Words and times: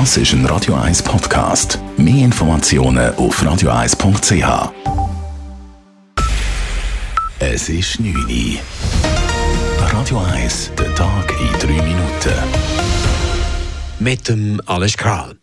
Das 0.00 0.16
ist 0.16 0.32
ein 0.32 0.44
Radio 0.46 0.74
1 0.74 1.04
Podcast. 1.04 1.78
Mehr 1.96 2.24
Informationen 2.24 3.14
auf 3.14 3.40
radio1.ch. 3.40 4.72
Es 7.38 7.68
ist 7.68 8.00
9 8.00 8.12
Uhr. 8.12 8.58
Radio 9.78 10.18
1, 10.18 10.72
der 10.76 10.92
Tag 10.96 11.32
in 11.40 11.58
3 11.60 11.82
Minuten. 11.84 12.34
Mit 14.00 14.28
dem 14.28 14.60
Alles 14.66 14.96
Kral. 14.96 15.36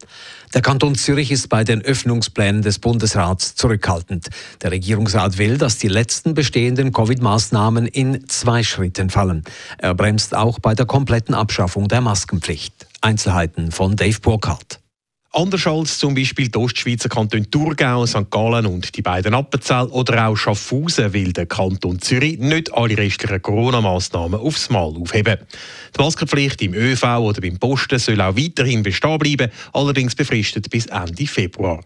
Der 0.53 0.61
Kanton 0.61 0.95
Zürich 0.95 1.31
ist 1.31 1.47
bei 1.47 1.63
den 1.63 1.81
Öffnungsplänen 1.81 2.61
des 2.61 2.77
Bundesrats 2.77 3.55
zurückhaltend. 3.55 4.27
Der 4.61 4.71
Regierungsrat 4.71 5.37
will, 5.37 5.57
dass 5.59 5.77
die 5.77 5.87
letzten 5.87 6.33
bestehenden 6.33 6.91
Covid-Maßnahmen 6.91 7.87
in 7.87 8.27
zwei 8.27 8.63
Schritten 8.63 9.09
fallen. 9.09 9.45
Er 9.77 9.95
bremst 9.95 10.35
auch 10.35 10.59
bei 10.59 10.75
der 10.75 10.85
kompletten 10.85 11.35
Abschaffung 11.35 11.87
der 11.87 12.01
Maskenpflicht. 12.01 12.90
Einzelheiten 13.01 13.71
von 13.71 13.95
Dave 13.95 14.19
Burkhardt. 14.21 14.79
Anders 15.33 15.65
als 15.65 15.97
zum 15.97 16.13
Beispiel 16.13 16.49
die 16.49 16.57
Ostschweizer 16.57 17.07
Kanton 17.07 17.49
Thurgau, 17.49 18.05
St. 18.05 18.29
Gallen 18.29 18.65
und 18.65 18.97
die 18.97 19.01
beiden 19.01 19.33
Appenzell 19.33 19.85
oder 19.85 20.27
auch 20.27 20.35
Schaffhausen 20.35 21.13
will 21.13 21.31
der 21.31 21.45
Kanton 21.45 22.01
Zürich 22.01 22.37
nicht 22.37 22.73
alle 22.73 22.97
restlichen 22.97 23.41
Corona-Massnahmen 23.41 24.41
aufs 24.41 24.69
Mal 24.69 24.93
aufheben. 24.93 25.37
Die 25.95 26.01
Maskenpflicht 26.01 26.61
im 26.63 26.73
ÖV 26.73 27.03
oder 27.19 27.39
beim 27.39 27.57
Posten 27.57 27.97
soll 27.97 28.19
auch 28.19 28.35
weiterhin 28.35 28.83
bestehen 28.83 29.17
bleiben, 29.19 29.51
allerdings 29.71 30.15
befristet 30.15 30.69
bis 30.69 30.87
Ende 30.87 31.25
Februar. 31.25 31.81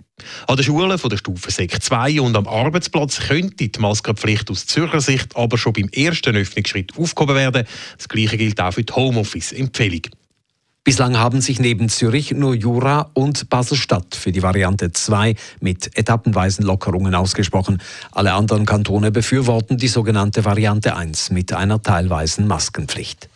An 0.48 0.56
den 0.56 0.66
Schulen 0.66 0.98
von 0.98 1.12
der 1.12 1.18
Stufe 1.18 1.52
Sek 1.52 1.84
2 1.84 2.22
und 2.22 2.36
am 2.36 2.48
Arbeitsplatz 2.48 3.20
könnte 3.20 3.70
die 3.70 3.80
Maskenpflicht 3.80 4.50
aus 4.50 4.66
Zürcher 4.66 5.02
Sicht 5.02 5.36
aber 5.36 5.60
schon 5.60 5.74
beim 5.74 5.90
ersten 5.90 6.36
Öffnungsschritt 6.36 6.98
aufgehoben 6.98 7.36
werden. 7.36 7.68
Das 7.96 8.10
Gleiche 8.10 8.38
gilt 8.38 8.60
auch 8.60 8.74
für 8.74 8.84
die 8.84 8.94
Homeoffice-Empfehlung. 8.94 10.02
Bislang 10.86 11.18
haben 11.18 11.42
sich 11.42 11.60
neben 11.60 11.90
Zürich 11.90 12.30
nur 12.30 12.54
Jura 12.54 13.10
und 13.16 13.50
Basel-Stadt 13.50 14.14
für 14.14 14.32
die 14.32 14.44
Variante 14.44 14.92
2 14.92 15.34
mit 15.60 15.98
etappenweisen 15.98 16.64
Lockerungen 16.64 17.16
ausgesprochen. 17.16 17.82
Alle 18.12 18.34
anderen 18.34 18.68
Kantone 18.68 19.12
befürworten 19.12 19.78
die 19.78 19.88
sogenannte 19.88 20.46
Variante 20.46 20.96
1 20.96 21.32
mit 21.32 21.54
einer 21.54 21.82
teilweisen 21.82 22.46
Maskenpflicht. 22.46 23.30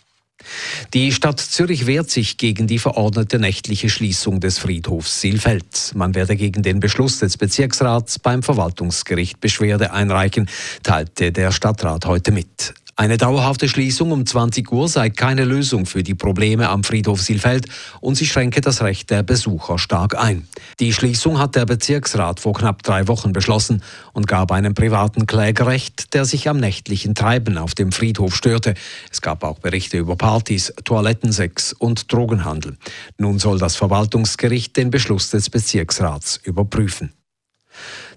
Die 0.94 1.12
Stadt 1.12 1.40
Zürich 1.40 1.88
wehrt 1.88 2.12
sich 2.12 2.38
gegen 2.38 2.68
die 2.68 2.78
verordnete 2.78 3.40
nächtliche 3.40 3.90
Schließung 3.90 4.40
des 4.40 4.60
Friedhofs 4.60 5.20
Silfeld. 5.20 5.94
Man 5.96 6.14
werde 6.14 6.36
gegen 6.36 6.62
den 6.62 6.80
Beschluss 6.80 7.18
des 7.18 7.36
Bezirksrats 7.38 8.20
beim 8.20 8.44
Verwaltungsgericht 8.44 9.42
Beschwerde 9.42 9.92
einreichen, 9.92 10.48
teilte 10.84 11.32
der 11.32 11.52
Stadtrat 11.52 12.06
heute 12.06 12.32
mit. 12.32 12.76
Eine 13.00 13.16
dauerhafte 13.16 13.70
Schließung 13.70 14.12
um 14.12 14.26
20 14.26 14.70
Uhr 14.74 14.90
sei 14.90 15.10
keine 15.10 15.46
Lösung 15.46 15.86
für 15.86 16.04
die 16.04 16.16
Probleme 16.16 16.68
am 16.68 16.84
Friedhof 16.84 17.22
Silfeld 17.22 17.66
und 18.02 18.16
sie 18.16 18.26
schränke 18.26 18.60
das 18.60 18.82
Recht 18.82 19.10
der 19.10 19.24
Besucher 19.24 19.80
stark 19.80 20.18
ein. 20.18 20.50
Die 20.82 20.92
Schließung 20.92 21.40
hat 21.40 21.56
der 21.56 21.66
Bezirksrat 21.66 22.42
vor 22.42 22.52
knapp 22.56 22.84
drei 22.84 23.08
Wochen 23.08 23.32
beschlossen 23.32 23.84
und 24.12 24.28
gab 24.28 24.52
einem 24.52 24.74
privaten 24.74 25.28
Kläger 25.28 25.68
Recht, 25.68 26.14
der 26.14 26.26
sich 26.26 26.50
am 26.50 26.58
nächtlichen 26.58 27.16
Treiben 27.16 27.58
auf 27.58 27.74
dem 27.74 27.94
Friedhof 27.94 28.36
störte. 28.36 28.74
Es 29.10 29.22
gab 29.22 29.46
auch 29.46 29.60
Berichte 29.60 29.98
über 29.98 30.18
Partys, 30.18 30.74
Toilettensex 30.84 31.72
und 31.72 32.12
Drogenhandel. 32.12 32.76
Nun 33.18 33.40
soll 33.40 33.60
das 33.60 33.78
Verwaltungsgericht 33.78 34.76
den 34.76 34.92
Beschluss 34.92 35.30
des 35.30 35.50
Bezirksrats 35.50 36.36
überprüfen. 36.44 37.14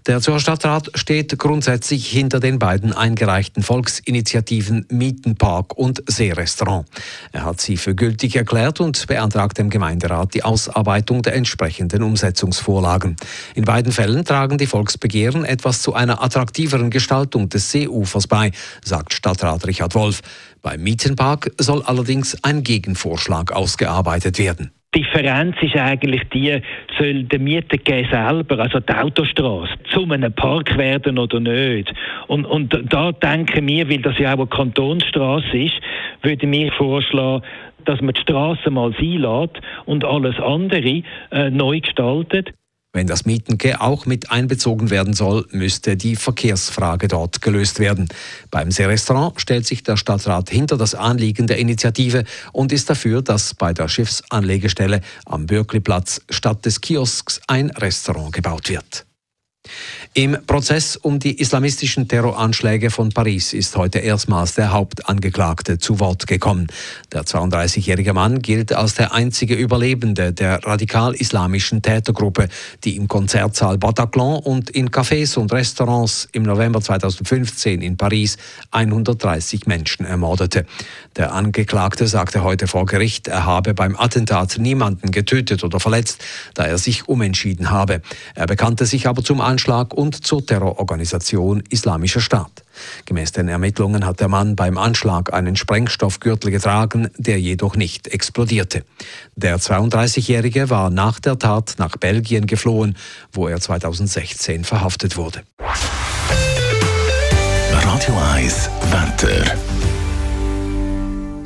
Der 0.07 0.21
Zürcher 0.21 0.41
Stadtrat 0.41 0.91
steht 0.95 1.39
grundsätzlich 1.39 2.09
hinter 2.09 2.41
den 2.41 2.59
beiden 2.59 2.93
eingereichten 2.93 3.63
Volksinitiativen 3.63 4.85
Mietenpark 4.91 5.79
und 5.79 6.03
Seerestaurant. 6.09 6.89
Er 7.31 7.45
hat 7.45 7.61
sie 7.61 7.77
für 7.77 7.95
gültig 7.95 8.35
erklärt 8.35 8.81
und 8.81 9.07
beantragt 9.07 9.59
dem 9.59 9.71
Gemeinderat 9.71 10.35
die 10.35 10.43
Ausarbeitung 10.43 11.23
der 11.23 11.35
entsprechenden 11.37 12.03
Umsetzungsvorlagen. 12.03 13.15
In 13.55 13.65
beiden 13.65 13.93
Fällen 13.93 14.25
tragen 14.25 14.59
die 14.59 14.67
Volksbegehren 14.67 15.45
etwas 15.45 15.83
zu 15.83 15.95
einer 15.95 16.21
attraktiveren 16.21 16.91
Gestaltung 16.91 17.49
des 17.49 17.71
Seeufers 17.71 18.27
bei, 18.27 18.51
sagt 18.85 19.15
Stadtrat 19.15 19.69
Richard 19.69 19.95
Wolf. 19.95 20.23
Beim 20.63 20.83
Mietenpark 20.83 21.53
soll 21.59 21.81
allerdings 21.83 22.37
ein 22.43 22.65
Gegenvorschlag 22.65 23.53
ausgearbeitet 23.53 24.39
werden. 24.39 24.73
Differenz 24.95 25.57
ist 25.63 25.77
eigentlich 25.77 26.23
die, 26.35 26.61
soll 26.99 27.25
der 27.25 27.39
Mietergeber 27.39 28.09
selber, 28.11 28.59
also 28.59 28.79
die 28.81 28.93
Autostraße, 28.93 29.73
zu 29.91 30.11
einem 30.11 30.33
Park 30.33 30.77
werden 30.77 31.19
oder 31.19 31.41
nicht. 31.41 31.93
Und, 32.27 32.45
und 32.45 32.79
da 32.91 33.13
denken 33.13 33.67
wir, 33.67 33.89
weil 33.89 34.03
das 34.03 34.19
ja 34.19 34.35
auch 34.35 34.39
eine 34.39 34.47
Kantonsstraße 34.49 35.57
ist, 35.57 35.81
würde 36.21 36.51
wir 36.51 36.71
vorschlagen, 36.73 37.43
dass 37.85 38.01
man 38.01 38.15
die 38.15 38.21
Straße 38.21 38.71
mal 38.71 38.93
einlädt 38.99 39.61
und 39.87 40.05
alles 40.05 40.39
andere 40.39 41.03
äh, 41.31 41.51
neu 41.51 41.81
gestaltet. 41.81 42.53
Wenn 42.95 43.07
das 43.07 43.25
Mietenke 43.25 43.81
auch 43.81 44.05
mit 44.05 44.31
einbezogen 44.31 44.91
werden 44.91 45.15
soll, 45.15 45.47
müsste 45.51 45.97
die 45.97 46.15
Verkehrsfrage 46.15 47.09
dort 47.09 47.41
gelöst 47.41 47.79
werden. 47.79 48.09
Beim 48.51 48.71
Seerestaurant 48.71 49.41
stellt 49.41 49.67
sich 49.67 49.83
der 49.83 49.97
Stadtrat 49.97 50.51
hinter 50.51 50.77
das 50.77 50.95
Anliegen 50.95 51.47
der 51.47 51.57
Initiative 51.57 52.25
und 52.53 52.71
ist 52.71 52.91
dafür, 52.91 53.23
dass 53.23 53.55
bei 53.55 53.73
der 53.73 53.89
Schiffsanlegestelle 53.89 55.01
am 55.25 55.47
Bürkliplatz 55.47 56.21
statt 56.29 56.67
des 56.67 56.83
Kiosks 56.83 57.41
ein 57.47 57.71
Restaurant 57.71 58.33
gebaut 58.33 58.69
wird. 58.69 59.07
Im 60.15 60.37
Prozess 60.47 60.97
um 60.97 61.19
die 61.19 61.41
islamistischen 61.41 62.07
Terroranschläge 62.07 62.91
von 62.91 63.09
Paris 63.09 63.55
ist 63.55 63.75
heute 63.79 63.99
erstmals 64.01 64.55
der 64.55 64.71
Hauptangeklagte 64.71 65.79
zu 65.79 66.01
Wort 66.01 66.27
gekommen. 66.27 66.67
Der 67.13 67.23
32-jährige 67.23 68.13
Mann 68.13 68.43
gilt 68.43 68.75
als 68.75 68.93
der 68.93 69.15
einzige 69.15 69.55
Überlebende 69.55 70.35
der 70.35 70.63
radikal-islamischen 70.67 71.81
Tätergruppe, 71.81 72.51
die 72.85 72.97
im 72.97 73.09
Konzertsaal 73.09 73.79
Bataclan 73.79 74.41
und 74.41 74.69
in 74.69 74.91
Cafés 74.91 75.39
und 75.39 75.51
Restaurants 75.51 76.29
im 76.33 76.43
November 76.43 76.83
2015 76.83 77.81
in 77.81 77.97
Paris 77.97 78.37
130 78.71 79.67
Menschen 79.67 80.05
ermordete. 80.05 80.67
Der 81.17 81.33
Angeklagte 81.33 82.07
sagte 82.07 82.43
heute 82.43 82.67
vor 82.67 82.85
Gericht, 82.85 83.29
er 83.29 83.47
habe 83.47 83.73
beim 83.73 83.97
Attentat 83.97 84.59
niemanden 84.59 85.11
getötet 85.11 85.65
oder 85.65 85.81
verletzt, 85.81 86.23
da 86.53 86.67
er 86.67 86.77
sich 86.77 87.09
umentschieden 87.09 87.71
habe. 87.71 88.03
Er 88.35 88.47
bekannte 88.47 88.85
sich 88.85 89.07
aber 89.07 89.25
zum 89.25 89.41
Anschlag 89.41 89.95
und 90.03 90.27
zur 90.27 90.45
Terrororganisation 90.45 91.63
Islamischer 91.71 92.21
Staat. 92.21 92.65
Gemäß 93.05 93.31
den 93.31 93.47
Ermittlungen 93.49 94.05
hat 94.05 94.19
der 94.19 94.27
Mann 94.27 94.57
beim 94.57 94.77
Anschlag 94.77 95.33
einen 95.33 95.55
Sprengstoffgürtel 95.55 96.51
getragen, 96.51 97.09
der 97.19 97.41
jedoch 97.41 97.77
nicht 97.77 98.09
explodierte. 98.09 98.85
Der 99.37 99.61
32-Jährige 99.61 100.71
war 100.71 100.91
nach 100.91 101.21
der 101.21 101.39
Tat 101.39 101.77
nach 101.79 101.97
Belgien 101.97 102.47
geflohen, 102.49 102.97
wo 103.33 103.47
er 103.47 103.61
2016 103.61 104.65
verhaftet 104.65 105.17
wurde. 105.17 105.43
Radio 107.71 108.19
1 108.35 108.69
Wetter. 108.69 108.72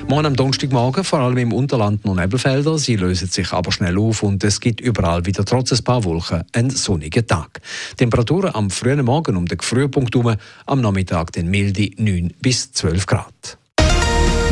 Morgen 0.08 0.26
am 0.26 0.36
Donnerstagmorgen, 0.36 1.02
vor 1.02 1.18
allem 1.18 1.38
im 1.38 1.52
Unterland 1.52 2.04
und 2.04 2.16
Nebelfelder. 2.16 2.78
Sie 2.78 2.94
lösen 2.94 3.28
sich 3.28 3.52
aber 3.52 3.72
schnell 3.72 3.98
auf 3.98 4.22
und 4.22 4.44
es 4.44 4.60
gibt 4.60 4.80
überall 4.80 5.26
wieder 5.26 5.44
trotz 5.44 5.72
ein 5.72 5.82
paar 5.82 6.04
Wolken 6.04 6.44
einen 6.52 6.70
sonnigen 6.70 7.26
Tag. 7.26 7.60
Temperaturen 7.96 8.54
am 8.54 8.70
frühen 8.70 9.04
Morgen 9.04 9.36
um 9.36 9.46
den 9.46 9.58
Frühpunkt 9.58 10.14
herum, 10.14 10.36
am 10.66 10.80
Nachmittag 10.80 11.32
den 11.32 11.48
milde 11.50 11.90
9 11.96 12.34
bis 12.40 12.70
12 12.72 13.06
Grad. 13.06 13.58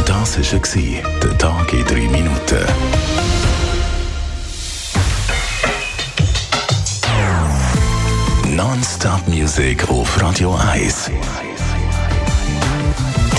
Das 0.05 0.37
war 0.39 1.21
der 1.23 1.39
Tag 1.39 1.73
in 1.73 1.85
drei 1.85 2.09
Minuten. 2.09 2.59
Non-Stop 8.57 9.29
Music 9.29 9.89
auf 9.89 10.21
Radio 10.21 10.57
1. 10.57 11.11